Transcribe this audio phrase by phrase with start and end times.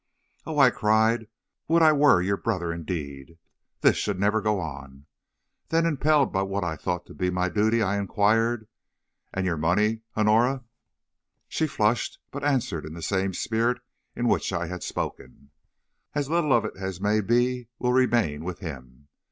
[0.47, 1.27] "'Oh,' I cried,
[1.67, 3.37] 'would I were your brother indeed!
[3.81, 5.05] This should never go on.'
[5.69, 8.67] Then impelled by what I thought to be my duty, I inquired:
[9.31, 10.63] 'And your money, Honora?'
[11.47, 13.79] "She flushed, but answered in the same spirit
[14.15, 15.51] in which I had spoken.
[16.15, 19.07] "'As little of it as may be will remain with him.